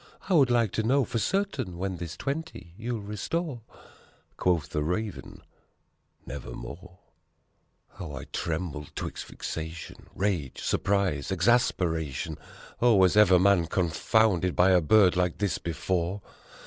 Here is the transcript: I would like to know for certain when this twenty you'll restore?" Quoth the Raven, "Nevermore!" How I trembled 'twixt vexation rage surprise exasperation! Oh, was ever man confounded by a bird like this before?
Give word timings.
I 0.27 0.33
would 0.33 0.49
like 0.49 0.71
to 0.71 0.81
know 0.81 1.05
for 1.05 1.19
certain 1.19 1.77
when 1.77 1.97
this 1.97 2.17
twenty 2.17 2.73
you'll 2.75 3.01
restore?" 3.01 3.61
Quoth 4.35 4.69
the 4.69 4.81
Raven, 4.81 5.43
"Nevermore!" 6.25 6.97
How 7.97 8.13
I 8.13 8.23
trembled 8.33 8.95
'twixt 8.95 9.25
vexation 9.25 10.07
rage 10.15 10.59
surprise 10.63 11.31
exasperation! 11.31 12.39
Oh, 12.81 12.95
was 12.95 13.15
ever 13.15 13.37
man 13.37 13.67
confounded 13.67 14.55
by 14.55 14.71
a 14.71 14.81
bird 14.81 15.15
like 15.15 15.37
this 15.37 15.59
before? 15.59 16.23